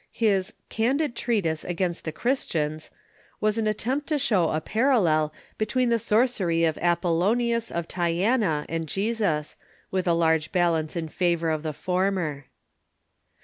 His" 0.11 0.53
Candid 0.77 1.15
Treatise 1.15 1.63
against 1.63 2.05
the 2.05 2.11
Christians" 2.11 2.89
was 3.39 3.59
an 3.59 3.67
attempt 3.67 4.07
to 4.07 4.17
show 4.17 4.49
a 4.49 4.59
parallel 4.59 5.31
between 5.59 5.89
the 5.89 5.99
sorcery 5.99 6.63
of 6.65 6.75
Apollonius 6.79 7.69
of 7.71 7.87
Tyana 7.87 8.65
and 8.67 8.87
Jesus, 8.89 9.55
with 9.91 10.07
a 10.07 10.13
large 10.13 10.51
bal 10.51 10.73
ance 10.75 10.95
in 10.95 11.07
favor 11.07 11.51
of 11.51 11.61
the 11.61 11.71
former. 11.71 12.47